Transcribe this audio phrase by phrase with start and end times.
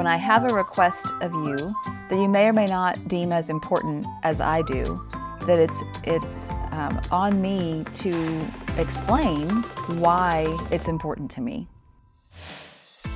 [0.00, 1.76] when I have a request of you
[2.08, 4.98] that you may or may not deem as important as I do,
[5.42, 9.50] that it's it's um, on me to explain
[10.00, 11.68] why it's important to me.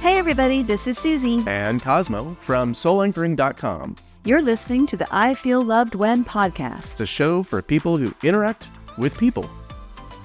[0.02, 1.43] Hey everybody, this is Susie.
[1.47, 3.96] And Cosmo from soulanchoring.com.
[4.27, 6.98] You're listening to the I Feel Loved When podcast.
[6.98, 9.48] The show for people who interact with people.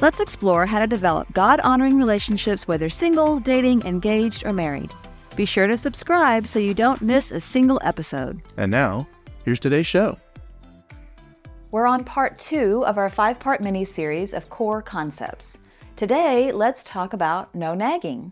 [0.02, 4.94] Let's explore how to develop God honoring relationships whether single, dating, engaged, or married.
[5.36, 8.42] Be sure to subscribe so you don't miss a single episode.
[8.58, 9.08] And now,
[9.46, 10.18] here's today's show.
[11.72, 15.60] We're on part two of our five part mini series of core concepts.
[15.96, 18.32] Today, let's talk about no nagging.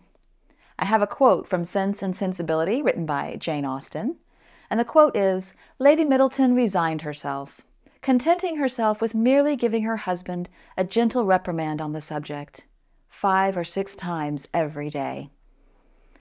[0.79, 4.17] I have a quote from Sense and Sensibility written by Jane Austen.
[4.69, 7.61] And the quote is Lady Middleton resigned herself
[8.07, 12.65] contenting herself with merely giving her husband a gentle reprimand on the subject,
[13.09, 15.29] five or six times every day.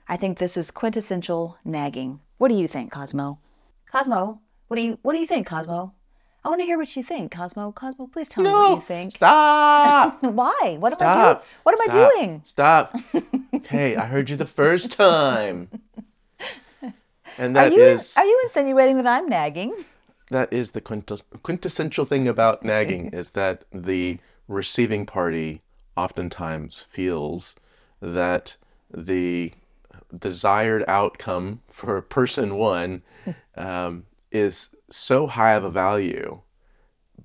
[0.09, 2.21] I think this is quintessential nagging.
[2.37, 3.39] What do you think, Cosmo?
[3.91, 5.93] Cosmo, what do you what do you think, Cosmo?
[6.45, 7.71] I want to hear what you think, Cosmo.
[7.73, 9.15] Cosmo, please tell no, me what you think.
[9.15, 10.23] Stop!
[10.23, 10.77] Why?
[10.79, 11.45] What am stop, I doing?
[11.63, 12.41] What am stop, I doing?
[12.45, 13.65] Stop.
[13.67, 15.69] hey, I heard you the first time.
[17.37, 19.85] And Are you is are you insinuating that I'm nagging?
[20.29, 25.61] that is the quintes- quintessential thing about nagging is that the receiving party
[25.95, 27.55] oftentimes feels
[28.01, 28.57] that
[28.91, 29.51] the
[30.17, 33.03] desired outcome for person one
[33.55, 36.41] um, is so high of a value,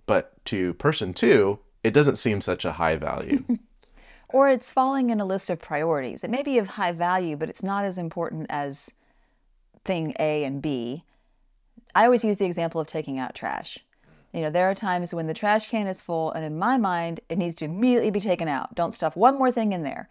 [0.06, 3.44] but to person two, it doesn't seem such a high value.
[4.32, 6.24] Or it's falling in a list of priorities.
[6.24, 8.94] It may be of high value, but it's not as important as
[9.84, 11.04] thing A and B.
[11.94, 13.78] I always use the example of taking out trash.
[14.32, 17.20] You know, there are times when the trash can is full, and in my mind,
[17.28, 18.74] it needs to immediately be taken out.
[18.74, 20.08] Don't stuff one more thing in there.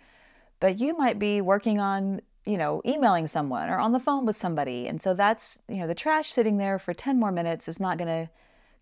[0.59, 4.35] But you might be working on, you know, emailing someone or on the phone with
[4.35, 4.87] somebody.
[4.87, 7.97] And so that's, you know, the trash sitting there for 10 more minutes is not
[7.97, 8.31] going to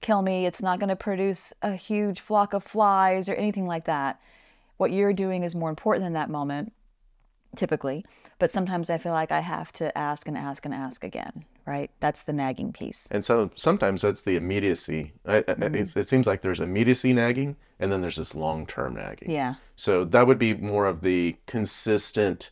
[0.01, 0.45] kill me.
[0.45, 4.19] It's not going to produce a huge flock of flies or anything like that.
[4.77, 6.71] What you're doing is more important in that moment,
[7.55, 8.05] typically.
[8.37, 11.91] But sometimes I feel like I have to ask and ask and ask again, right?
[11.99, 13.09] That's the nagging piece.
[13.11, 15.11] And so sometimes that's the immediacy.
[15.25, 15.99] I, I, it, mm-hmm.
[15.99, 19.29] it seems like there's immediacy nagging, and then there's this long term nagging.
[19.29, 19.55] Yeah.
[19.75, 22.51] So that would be more of the consistent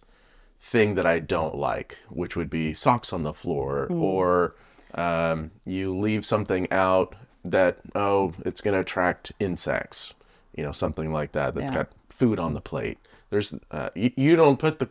[0.61, 4.55] thing that I don't like, which would be socks on the floor, or
[4.95, 10.13] um, you leave something out that, oh, it's going to attract insects,
[10.55, 11.77] you know, something like that that's Yeah.
[11.77, 12.97] got food on the plate.
[13.29, 14.89] There's uh, you, you don't put the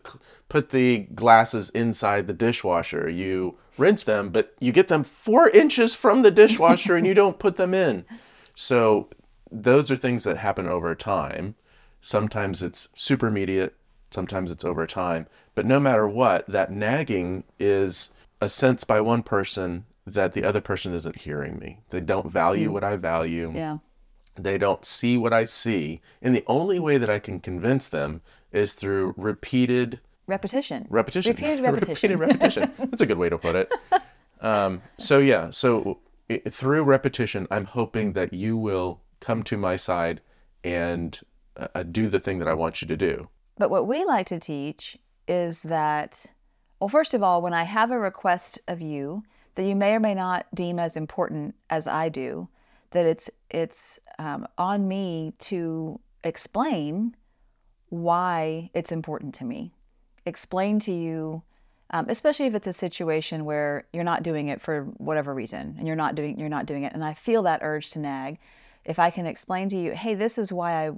[0.49, 3.09] put the glasses inside the dishwasher.
[3.09, 7.39] You rinse them, but you get them four inches from the dishwasher and you don't
[7.39, 8.05] put them in.
[8.55, 9.09] So
[9.51, 11.55] those are things that happen over time.
[12.01, 13.75] Sometimes it's super immediate,
[14.17, 15.27] sometimes it's over time.
[15.55, 18.11] But no matter what, that nagging is
[18.41, 21.81] a sense by one person that the other person isn't hearing me.
[21.91, 23.53] They don't value what I value.
[23.55, 23.79] Yeah.
[24.37, 26.01] They don't see what I see.
[26.23, 28.23] And the only way that I can convince them
[28.53, 30.87] is through repeated Repetition.
[30.91, 31.31] repetition.
[31.33, 32.11] Repeated repetition.
[32.11, 32.73] repeated repetition.
[32.79, 33.73] That's a good way to put it.
[34.41, 35.99] Um, so yeah, so
[36.31, 40.21] i- through repetition, I'm hoping that you will come to my side
[40.65, 41.19] and
[41.57, 43.29] uh, do the thing that I want you to do.
[43.59, 46.27] But what we like to teach is that,
[46.79, 49.25] well, first of all, when I have a request of you
[49.55, 52.49] that you may or may not deem as important as I do,
[52.91, 57.17] that it's it's um, on me to explain
[57.89, 59.73] why it's important to me.
[60.25, 61.43] Explain to you,
[61.91, 65.87] um, especially if it's a situation where you're not doing it for whatever reason, and
[65.87, 68.39] you're not doing you're not doing it, and I feel that urge to nag.
[68.85, 70.91] If I can explain to you, hey, this is why I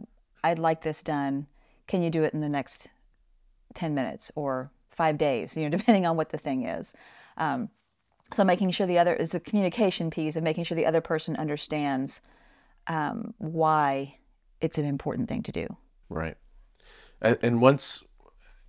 [0.42, 1.47] I'd like this done.
[1.88, 2.88] Can you do it in the next
[3.75, 6.93] 10 minutes or five days, you know, depending on what the thing is.
[7.37, 7.71] Um,
[8.32, 11.34] so making sure the other is the communication piece of making sure the other person
[11.37, 12.21] understands
[12.87, 14.16] um, why
[14.60, 15.77] it's an important thing to do.
[16.10, 16.37] Right.
[17.22, 18.04] And, and once,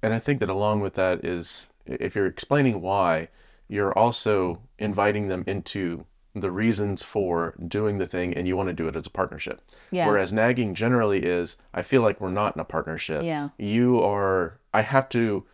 [0.02, 3.30] and I think that along with that is if you're explaining why,
[3.68, 6.06] you're also inviting them into
[6.42, 9.62] the reasons for doing the thing and you want to do it as a partnership.
[9.92, 10.08] Yeah.
[10.08, 13.24] Whereas nagging generally is, I feel like we're not in a partnership.
[13.24, 13.50] Yeah.
[13.58, 15.46] You are, I have to,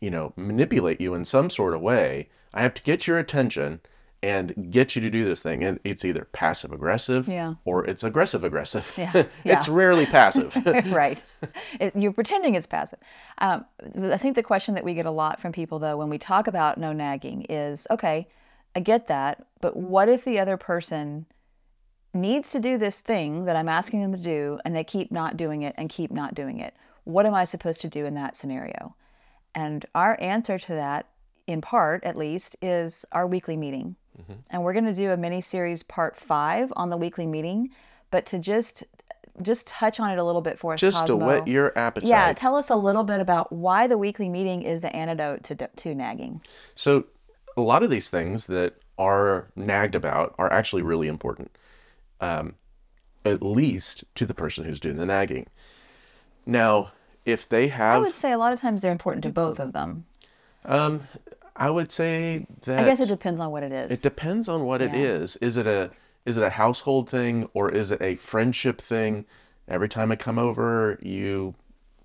[0.00, 2.28] you know, manipulate you in some sort of way.
[2.52, 3.80] I have to get your attention
[4.22, 5.62] and get you to do this thing.
[5.62, 7.54] And it's either passive aggressive Yeah.
[7.66, 8.90] or it's aggressive aggressive.
[8.96, 10.56] Yeah, it's rarely passive.
[10.86, 11.22] right.
[11.78, 12.98] It, you're pretending it's passive.
[13.38, 13.66] Um,
[14.10, 16.46] I think the question that we get a lot from people, though, when we talk
[16.46, 18.26] about no nagging is okay,
[18.76, 21.26] I get that, but what if the other person
[22.12, 25.36] needs to do this thing that I'm asking them to do and they keep not
[25.36, 26.74] doing it and keep not doing it?
[27.04, 28.96] What am I supposed to do in that scenario?
[29.54, 31.06] And our answer to that
[31.46, 33.96] in part at least, is our weekly meeting.
[34.20, 34.32] Mm-hmm.
[34.50, 37.70] And we're going to do a mini series part five on the weekly meeting,
[38.10, 38.84] but to just
[39.42, 41.26] just touch on it a little bit for us, Just to Cosmo.
[41.26, 42.08] whet your appetite.
[42.08, 45.56] Yeah, tell us a little bit about why the weekly meeting is the antidote to
[45.56, 46.40] to nagging.
[46.76, 47.04] So,
[47.56, 51.50] a lot of these things that are nagged about are actually really important,
[52.20, 52.54] um,
[53.24, 55.46] at least to the person who's doing the nagging.
[56.46, 56.92] Now,
[57.24, 59.72] if they have, I would say a lot of times they're important to both of
[59.72, 60.04] them.
[60.64, 61.08] um,
[61.56, 63.92] I would say that I guess it depends on what it is.
[63.92, 65.00] it depends on what it Yeah.
[65.02, 65.36] is.
[65.36, 65.90] Is it a
[66.26, 69.24] is it a household thing or is it a friendship thing?
[69.68, 71.54] Every time I come over, you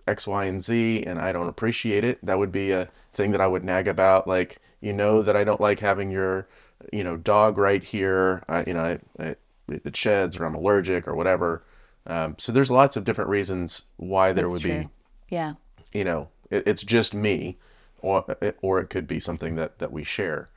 [0.08, 2.24] X, Y, and Z, and I don't appreciate it.
[2.26, 4.28] That would be a thing that I would nag about.
[4.28, 6.48] Like, you know that I don't like having your,
[6.94, 8.44] you know, dog right here.
[8.48, 9.36] I, you know, I, I,
[9.68, 11.64] it sheds or I'm allergic or whatever.
[12.08, 14.80] Um, so there's lots of different reasons why there That's would true.
[14.80, 14.90] be
[15.30, 15.54] yeah.
[15.94, 17.58] you know, it, it's just me,
[18.02, 18.26] or
[18.62, 20.48] or it could be something that that we share.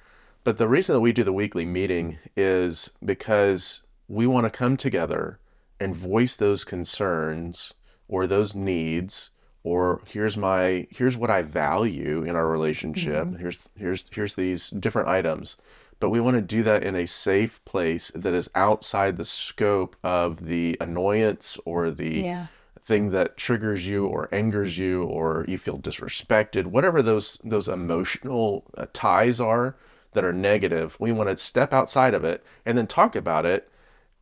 [0.45, 4.77] But the reason that we do the weekly meeting is because we want to come
[4.77, 5.39] together
[5.79, 7.75] and voice those concerns
[8.09, 9.31] or those needs
[9.65, 13.29] or here's my here's what I value in our relationship.
[13.39, 15.57] Here's here's here's these different items.
[16.01, 19.95] But we want to do that in a safe place that is outside the scope
[20.03, 22.47] of the annoyance or the Yeah.
[22.85, 28.65] thing that triggers you or angers you or you feel disrespected whatever those those emotional
[28.77, 29.77] uh, ties are
[30.15, 33.71] that are negative we want to step outside of it and then talk about it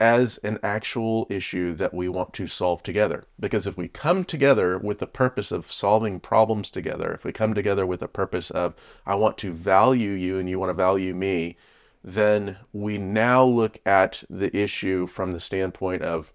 [0.00, 4.78] as an actual issue that we want to solve together because if we come together
[4.78, 8.74] with the purpose of solving problems together if we come together with the purpose of
[9.06, 11.56] I want to value you and you want to value me
[12.02, 16.32] then we now look at the issue from the standpoint of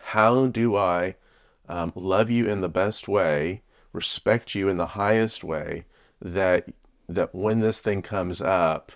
[0.00, 1.16] how do I
[1.68, 3.62] um, love you in the best way,
[3.92, 5.84] respect you in the highest way,
[6.20, 6.68] that
[7.08, 8.90] that when this thing comes up,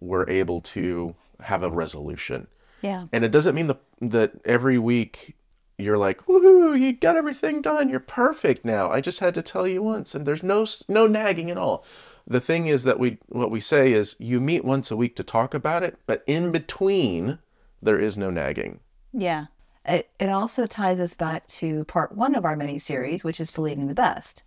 [0.00, 2.46] we're able to have a resolution.
[2.80, 3.06] Yeah.
[3.12, 5.36] And it doesn't mean the, that every week
[5.78, 7.88] you're like, woohoo, you got everything done.
[7.88, 8.90] You're perfect now.
[8.90, 11.84] I just had to tell you once, and there's no no nagging at all.
[12.26, 15.22] The thing is that we what we say is you meet once a week to
[15.22, 17.38] talk about it, but in between
[17.80, 18.80] there is no nagging.
[19.12, 19.46] Yeah.
[19.84, 23.50] It, it also ties us back to part one of our mini series, which is
[23.50, 24.42] believing the best.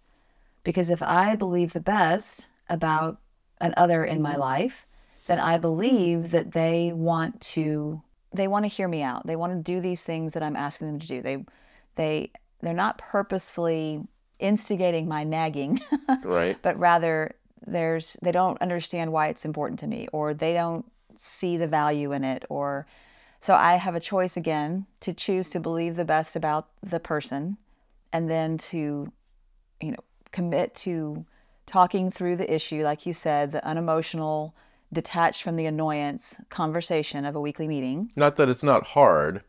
[0.63, 3.19] Because if I believe the best about
[3.59, 4.85] an other in my life,
[5.25, 9.27] then I believe that they want to they want to hear me out.
[9.27, 11.21] They want to do these things that I'm asking them to do.
[11.21, 11.45] They
[11.95, 12.31] they
[12.61, 14.03] they're not purposefully
[14.39, 15.81] instigating my nagging,
[16.23, 16.57] Right?
[16.61, 17.35] but rather
[17.65, 20.85] there's they don't understand why it's important to me or they don't
[21.17, 22.87] see the value in it or
[23.39, 27.57] so I have a choice again to choose to believe the best about the person
[28.13, 29.11] and then to,
[29.81, 31.25] you know, commit to
[31.65, 34.55] talking through the issue, like you said, the unemotional,
[34.93, 38.11] detached from the annoyance conversation of a weekly meeting.
[38.15, 39.41] Not that it's not hard.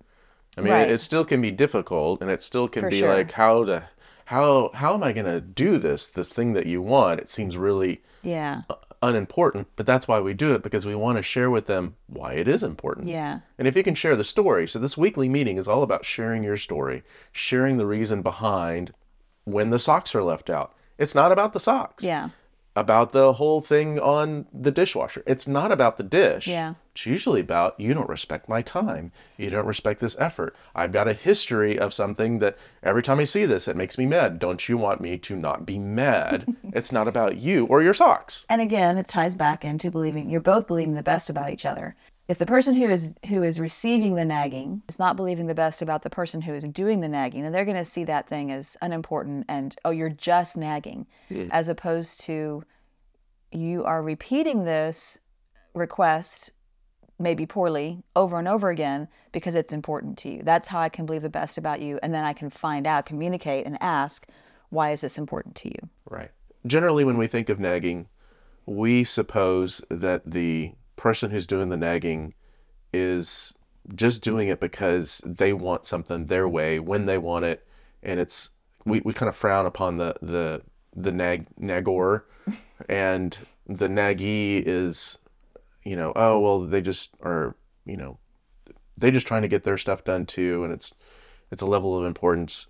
[0.57, 0.89] I mean, Right.
[0.91, 3.15] it, it still can be difficult, and it still can For be sure.
[3.15, 3.89] like how to
[4.27, 7.21] how how am I going to do this this thing that you want?
[7.21, 8.63] It seems really Yeah.
[8.71, 8.75] Uh,
[9.05, 12.35] unimportant, but that's why we do it because we want to share with them why
[12.35, 13.09] it is important.
[13.09, 13.41] Yeah.
[13.59, 16.45] And if you can share the story, so this weekly meeting is all about sharing
[16.45, 17.03] your story,
[17.33, 18.93] sharing the reason behind
[19.45, 20.75] when the socks are left out.
[20.99, 22.05] It's not about the socks.
[22.05, 22.29] Yeah.
[22.75, 25.23] About the whole thing on the dishwasher.
[25.27, 26.47] It's not about the dish.
[26.47, 26.75] Yeah.
[26.95, 29.13] It's usually about you don't respect my time.
[29.37, 30.57] You don't respect this effort.
[30.75, 34.07] I've got a history of something that every time I see this, it makes me
[34.07, 34.39] mad.
[34.39, 36.55] Don't you want me to not be mad?
[36.73, 38.47] it's not about you or your socks.
[38.49, 41.95] And again, it ties back into believing you're both believing the best about each other.
[42.33, 45.83] If the person who is who is receiving the nagging is not believing the best
[45.83, 48.51] about the person who is doing the nagging, then they're going to see that thing
[48.51, 51.07] as unimportant and oh, you're just nagging,
[51.51, 52.65] as opposed to
[53.51, 55.19] you are repeating this
[55.75, 56.53] request
[57.19, 60.41] maybe poorly over and over again because it's important to you.
[60.43, 63.05] That's how I can believe the best about you and then I can find out,
[63.05, 64.27] communicate and ask
[64.71, 65.91] why is this important to you?
[66.09, 66.31] Right.
[66.67, 68.09] Generally, when we think of nagging,
[68.65, 70.73] we suppose that the
[71.03, 72.33] person who's doing the nagging
[72.93, 73.53] is
[73.97, 77.67] just doing it because they want something their way when they want it,
[78.05, 78.51] and it's
[78.85, 80.63] we, we kind of frown upon the the
[80.95, 82.23] the nag nagor,
[82.89, 85.19] and the naggy is,
[85.83, 88.17] you know, oh well, they just are, you know,
[88.97, 90.95] they just trying to get their stuff done too, and it's
[91.51, 92.67] it's a level of importance.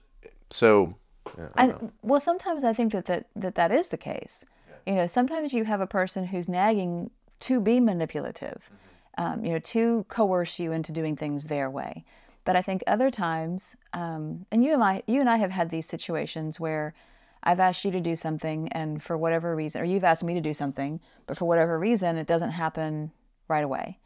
[0.49, 0.97] So,
[1.37, 4.47] yeah, I I, well, sometimes I think that that, that that is the case.
[4.87, 7.11] You know, sometimes you have a person who's nagging
[7.43, 8.71] to be manipulative,
[9.19, 12.05] um, you know, to coerce you into doing things their way.
[12.45, 15.71] But I think other times, um, and you and I, you and I have had
[15.71, 16.95] these situations where
[17.43, 20.41] I've asked you to do something, and for whatever reason, or you've asked me to
[20.41, 23.13] do something, but for whatever reason, it doesn't happen
[23.49, 23.99] right away.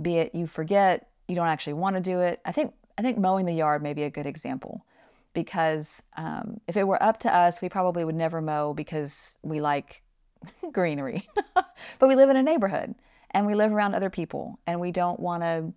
[0.00, 2.40] Be it you forget, you don't actually want to do it.
[2.44, 4.84] I think I think mowing the yard may be a good example
[5.32, 9.60] because um, if it were up to us, we probably would never mow because we
[9.60, 10.01] like
[10.72, 11.28] greenery.
[11.54, 12.94] but we live in a neighborhood
[13.30, 15.72] and we live around other people and we don't want to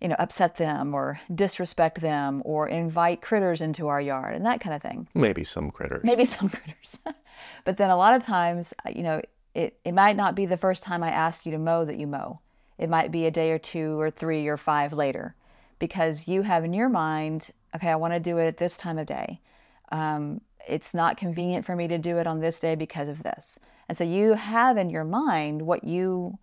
[0.00, 4.60] you know upset them or disrespect them or invite critters into our yard and that
[4.60, 6.02] kind of thing Maybe some critters.
[6.04, 6.96] maybe some critters
[7.64, 9.22] but then a lot of times you know
[9.54, 12.06] it, it might not be the first time i ask you to mow that you
[12.06, 12.40] mow
[12.76, 15.34] it might be a day or two or three or five later
[15.78, 18.98] because you have in your mind okay i want to do it at this time
[18.98, 19.40] of day
[19.92, 23.58] um, it's not convenient for me to do it on this day because of this
[23.88, 26.38] and so you have in your mind what you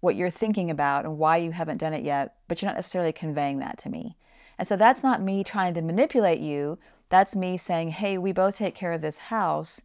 [0.00, 3.12] what you're thinking about and why you haven't done it yet, but you're not necessarily
[3.12, 4.16] conveying that to me.
[4.58, 6.78] And so that's not me trying to manipulate you.
[7.10, 9.82] That's me saying, hey, we both take care of this house.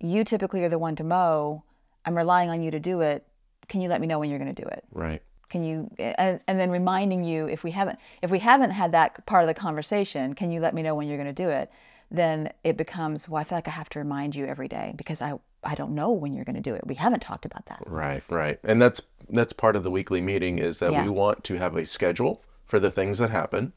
[0.00, 1.62] You typically are the one to mow.
[2.04, 3.26] I'm relying on you to do it.
[3.68, 4.84] Can you let me know when you're going to do it?
[4.92, 5.22] Right.
[5.48, 9.24] Can you and, and then reminding you if we haven't if we haven't had that
[9.24, 11.70] part of the conversation, can you let me know when you're going to do it?
[12.14, 15.20] Then it becomes, well, I feel like I have to remind you every day because
[15.20, 15.34] I
[15.66, 16.86] I don't know when you're going to do it.
[16.86, 17.82] We haven't talked about that.
[17.86, 18.58] Right, right.
[18.62, 21.02] And that's that's part of the weekly meeting is that Yeah.
[21.02, 23.72] we want to have a schedule for the things that happen.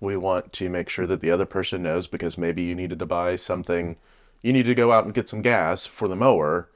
[0.00, 3.06] We want to make sure that the other person knows because maybe you needed to
[3.06, 3.96] buy something,
[4.42, 6.68] you need to go out and get some gas for the mower.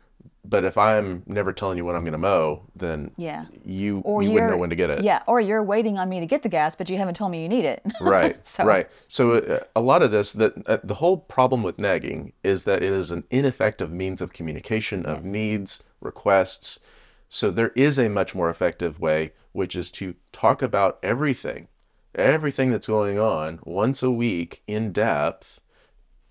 [0.45, 3.45] But if I'm never telling you when I'm going to mow, then Yeah.
[3.65, 5.05] you Or you wouldn't know when to get it.
[5.05, 7.41] Yeah, or you're waiting on me to get the gas, but you haven't told me
[7.43, 7.83] you need it.
[8.01, 8.89] Right, So- right.
[9.07, 12.83] So uh, a lot of this, that uh, the whole problem with nagging is that
[12.83, 16.81] it is an ineffective means of communication of needs, requests.
[17.29, 21.69] So there is a much more effective way, which is to talk about everything,
[22.17, 25.61] everything that's going on once a week in depth,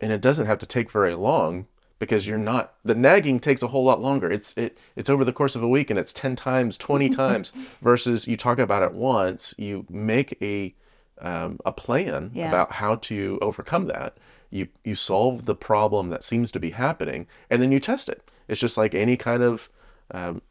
[0.01, 1.67] and it doesn't have to take very long
[2.00, 4.32] because you're not the nagging takes a whole lot longer.
[4.32, 7.51] It's it it's over the course of a week and it's 10 times 20 times
[7.82, 10.74] versus you talk about it once you make a
[11.22, 12.48] um, a plan Yeah.
[12.48, 14.18] about how to overcome that.
[14.50, 18.24] You you solve the problem that seems to be happening and then you test it.
[18.48, 19.70] It's just like any kind of
[20.12, 20.41] um,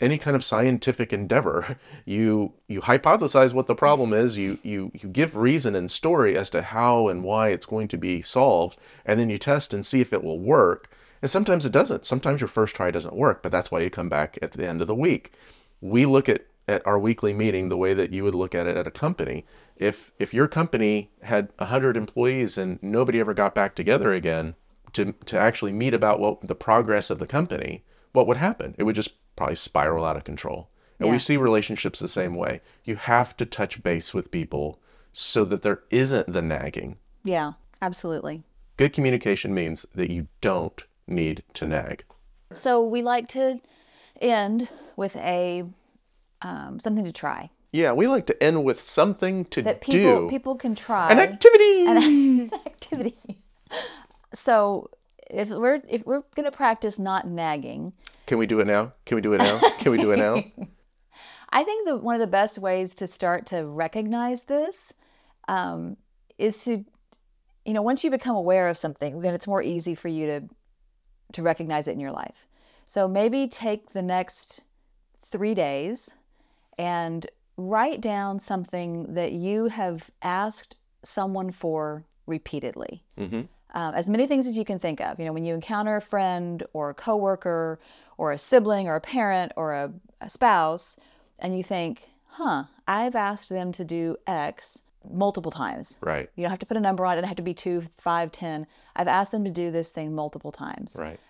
[0.00, 5.08] any kind of scientific endeavor you you hypothesize what the problem is you you you
[5.08, 9.18] give reason and story as to how and why it's going to be solved and
[9.18, 10.90] then you test and see if it will work.
[11.22, 12.04] And sometimes it doesn't.
[12.04, 14.80] Sometimes your first try doesn't work but that's why you come back at the end
[14.80, 15.32] of the week.
[15.80, 18.76] We look at at our weekly meeting the way that you would look at it
[18.76, 19.46] at a company.
[19.76, 24.56] If if your company had 100 employees and nobody ever got back together again
[24.92, 28.74] to to actually meet about what the progress of the company what would happen?
[28.78, 30.70] It would just probably spiral out of control.
[30.98, 32.62] And we see relationships the same way.
[32.84, 34.80] You have to touch base with people
[35.12, 36.96] so that there isn't the nagging.
[37.22, 37.52] Yeah,
[37.82, 38.44] absolutely.
[38.78, 42.04] good communication means that you don't need to nag.
[42.54, 43.60] So we like to
[44.20, 45.64] end with a
[46.42, 47.50] um, something to try.
[47.72, 51.10] Yeah we like to end with something to that people do people can try.
[51.10, 51.86] An activity!
[51.86, 53.42] An activity.
[54.32, 54.90] So
[55.30, 57.92] if we're if we're gonna practice not nagging,
[58.26, 58.92] can we do it now?
[59.04, 59.58] Can we do it now?
[59.78, 60.42] Can we do it now?
[61.50, 64.92] I think that one of the best ways to start to recognize this
[65.48, 65.96] um,
[66.38, 66.84] is to,
[67.64, 70.48] you know, once you become aware of something, then it's more easy for you to
[71.32, 72.46] to recognize it in your life.
[72.86, 74.62] So maybe take the next
[75.24, 76.14] three days
[76.78, 83.02] and write down something that you have asked someone for repeatedly.
[83.16, 83.42] hmm
[83.74, 85.18] um, as many things as you can think of.
[85.18, 87.78] You know, when you encounter a friend or a coworker
[88.18, 90.96] or a sibling or a parent or a, a spouse,
[91.38, 95.98] and you think, huh, I've asked them to do X multiple times.
[96.00, 97.18] right You don't have to put a number on it.
[97.18, 98.66] It doesn't have to be two, five, ten.
[98.96, 100.96] I've asked them to do this thing multiple times.
[100.98, 101.20] right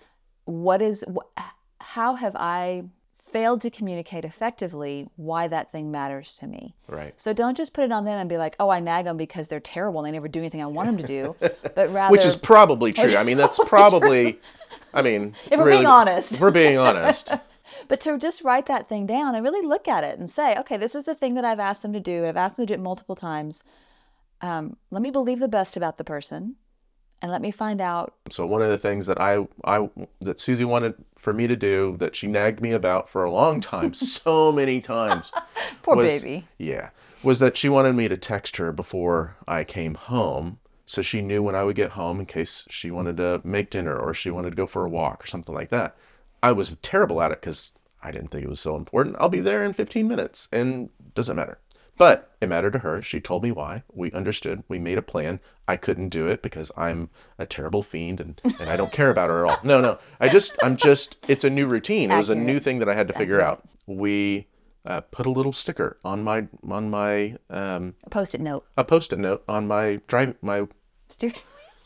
[0.44, 1.40] What is, wh-
[1.80, 2.84] how have I
[3.36, 6.74] failed to communicate effectively why that thing matters to me?
[6.88, 9.16] right So don't just put it on them and be like, oh, I nag them
[9.16, 11.36] because they're terrible and they never do anything I want them to do,
[11.74, 14.38] but rather, which is probably true i mean that's probably
[14.94, 17.30] i mean if we're really- being honest, if we're being honest
[17.88, 20.76] but to just write that thing down and really look at it and say, okay,
[20.76, 22.18] this is the thing that I've asked them to do.
[22.18, 23.64] and I've asked them to do it multiple times.
[24.40, 26.56] Um, let me believe the best about the person,
[27.22, 28.14] and let me find out.
[28.30, 29.88] So one of the things that I I
[30.20, 33.60] that Susie wanted for me to do that she nagged me about for a long
[33.60, 35.32] time, so many times.
[35.82, 36.46] Poor was- baby.
[36.58, 36.90] Yeah,
[37.22, 41.42] was that she wanted me to text her before I came home, so she knew
[41.42, 44.50] when I would get home in case she wanted to make dinner or she wanted
[44.50, 45.96] to go for a walk or something like that.
[46.42, 49.16] I was terrible at it because I didn't think it was so important.
[49.18, 51.58] I'll be there in 15 minutes, and doesn't matter.
[51.98, 53.00] But it mattered to her.
[53.00, 53.82] She told me why.
[53.92, 54.62] We understood.
[54.68, 55.40] We made a plan.
[55.66, 59.30] I couldn't do it because I'm a terrible fiend and, and I don't care about
[59.30, 59.58] her at all.
[59.64, 59.98] No, no.
[60.20, 62.10] I just, I'm just, it's a new routine.
[62.10, 63.66] It was a new thing that I had to figure out.
[63.86, 64.46] We
[64.84, 68.66] uh, put a little sticker on my, on my, um, A post-it note.
[68.76, 70.66] a post-it note on my drive, my
[71.08, 71.32] Steer-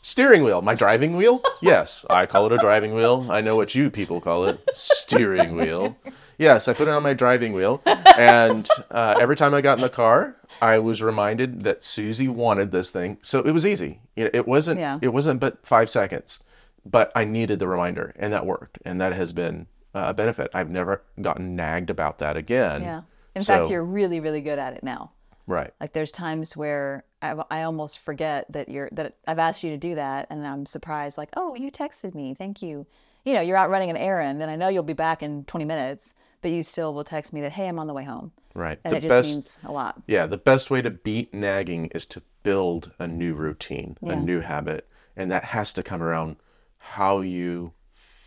[0.01, 0.61] steering wheel.
[0.61, 1.41] My driving wheel?
[1.61, 3.27] Yes, I call it a driving wheel.
[3.31, 5.95] I know what you people call it steering wheel.
[6.41, 7.81] Yes, I put it on my driving wheel.
[8.17, 12.71] And uh, every time I got in the car, I was reminded that Susie wanted
[12.71, 13.17] this thing.
[13.21, 14.01] So it was easy.
[14.17, 14.81] It, it wasn't.
[14.81, 14.99] Yeah.
[15.01, 16.41] It wasn't but five seconds,
[16.85, 20.51] but I needed the reminder, and that worked, and that has been uh, a benefit.
[20.53, 22.81] I've never gotten nagged about that again.
[22.81, 23.01] Yeah.
[23.33, 25.11] In fact, you're really, really good at it now.
[25.47, 25.73] Right.
[25.79, 29.77] Like there's times where I, I almost forget that you're that I've asked you to
[29.77, 31.17] do that, and I'm surprised.
[31.17, 32.85] Like, oh, you texted me, thank you.
[33.23, 35.63] You know, you're out running an errand, and I know you'll be back in 20
[35.63, 38.79] minutes, but you still will text me that, hey, I'm on the way home, Right.
[38.83, 39.29] and the it just best.
[39.29, 40.01] means a lot.
[40.07, 44.39] Yeah, the best way to beat nagging is to build a new routine, a new
[44.41, 46.37] habit, and that has to come around
[46.77, 47.73] how you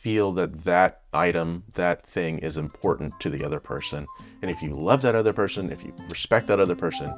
[0.00, 4.06] feel that that item, that thing is important to the other person.
[4.42, 7.12] And if you love that other person, if you respect that other person,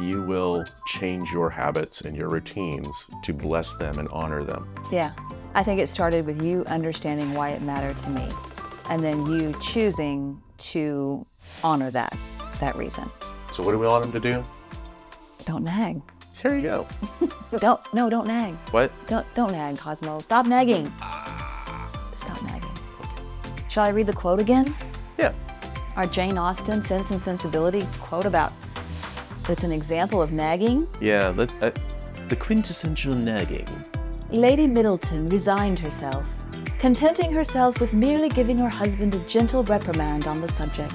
[0.00, 4.68] you will change your habits and your routines to bless them and honor them.
[4.90, 5.12] Yeah,
[5.54, 8.28] I think it started with you understanding why it mattered to me,
[8.88, 11.26] and then you choosing to
[11.64, 12.16] honor that
[12.60, 13.08] that reason.
[13.52, 14.44] So what do we want them to do?
[15.44, 16.00] Don't nag.
[16.40, 16.88] Here you go.
[17.58, 18.54] Don't no, don't nag.
[18.72, 18.90] What?
[19.06, 20.18] Don't don't nag, Cosmo.
[20.20, 20.92] Stop nagging.
[22.16, 22.70] Stop nagging.
[23.68, 24.74] Shall I read the quote again?
[25.18, 25.32] Yeah.
[25.96, 28.52] Our Jane Austen Sense and Sensibility quote about
[29.46, 30.88] that's an example of nagging.
[31.00, 31.70] Yeah, uh,
[32.28, 33.68] the quintessential nagging.
[34.30, 36.26] Lady Middleton resigned herself,
[36.82, 40.92] contenting herself with merely giving her husband a gentle reprimand on the subject,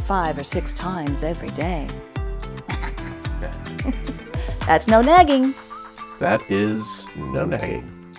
[0.00, 1.86] five or six times every day.
[4.66, 5.54] That's no nagging.
[6.18, 8.12] That is no nagging.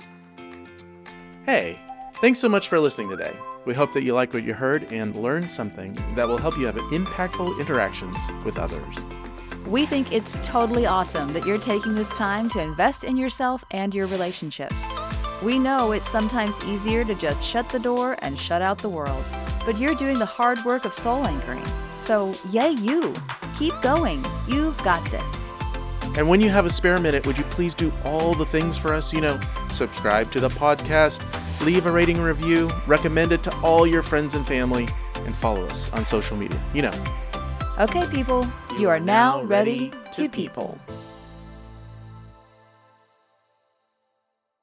[1.46, 1.78] Hey,
[2.22, 3.36] thanks so much for listening today.
[3.66, 6.68] We hope that you liked what you heard and learned something that will help you
[6.68, 8.96] have impactful interactions with others.
[9.68, 13.94] We think it's totally awesome that you're taking this time to invest in yourself and
[13.94, 14.86] your relationships.
[15.44, 19.26] We know it's sometimes easier to just shut the door and shut out the world,
[19.66, 21.66] but you're doing the hard work of soul anchoring.
[21.98, 23.14] So, yay, you!
[23.58, 24.24] Keep going.
[24.48, 25.50] You've got this.
[26.18, 28.94] And when you have a spare minute, would you please do all the things for
[28.94, 29.12] us?
[29.12, 31.22] You know, subscribe to the podcast,
[31.66, 35.92] leave a rating review, recommend it to all your friends and family, and follow us
[35.92, 36.60] on social media.
[36.74, 37.04] You know,
[37.80, 40.80] Okay, people, you are now ready to people.